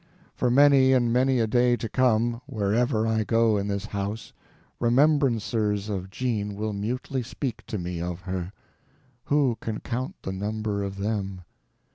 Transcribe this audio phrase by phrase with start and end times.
[0.33, 4.33] For many and many a day to come, wherever I go in this house,
[4.79, 8.51] remembrancers of Jean will mutely speak to me of her.
[9.25, 11.41] Who can count the number of them?